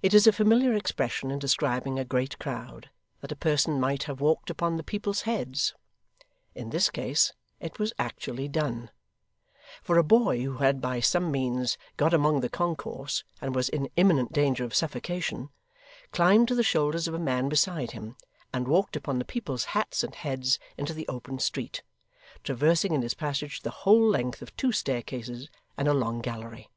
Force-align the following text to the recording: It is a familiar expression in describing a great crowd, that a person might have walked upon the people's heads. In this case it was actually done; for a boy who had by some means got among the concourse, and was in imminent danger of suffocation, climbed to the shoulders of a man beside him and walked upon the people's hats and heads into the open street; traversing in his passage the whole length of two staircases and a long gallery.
It 0.00 0.14
is 0.14 0.28
a 0.28 0.32
familiar 0.32 0.74
expression 0.74 1.32
in 1.32 1.40
describing 1.40 1.98
a 1.98 2.04
great 2.04 2.38
crowd, 2.38 2.88
that 3.20 3.32
a 3.32 3.34
person 3.34 3.80
might 3.80 4.04
have 4.04 4.20
walked 4.20 4.48
upon 4.48 4.76
the 4.76 4.84
people's 4.84 5.22
heads. 5.22 5.74
In 6.54 6.70
this 6.70 6.88
case 6.88 7.32
it 7.58 7.76
was 7.80 7.92
actually 7.98 8.46
done; 8.46 8.92
for 9.82 9.98
a 9.98 10.04
boy 10.04 10.44
who 10.44 10.58
had 10.58 10.80
by 10.80 11.00
some 11.00 11.32
means 11.32 11.76
got 11.96 12.14
among 12.14 12.42
the 12.42 12.48
concourse, 12.48 13.24
and 13.40 13.52
was 13.52 13.68
in 13.68 13.88
imminent 13.96 14.32
danger 14.32 14.62
of 14.62 14.72
suffocation, 14.72 15.48
climbed 16.12 16.46
to 16.46 16.54
the 16.54 16.62
shoulders 16.62 17.08
of 17.08 17.14
a 17.14 17.18
man 17.18 17.48
beside 17.48 17.90
him 17.90 18.14
and 18.52 18.68
walked 18.68 18.94
upon 18.94 19.18
the 19.18 19.24
people's 19.24 19.64
hats 19.74 20.04
and 20.04 20.14
heads 20.14 20.60
into 20.78 20.94
the 20.94 21.08
open 21.08 21.40
street; 21.40 21.82
traversing 22.44 22.92
in 22.94 23.02
his 23.02 23.14
passage 23.14 23.62
the 23.62 23.70
whole 23.82 24.06
length 24.08 24.42
of 24.42 24.54
two 24.56 24.70
staircases 24.70 25.48
and 25.76 25.88
a 25.88 25.92
long 25.92 26.20
gallery. 26.20 26.70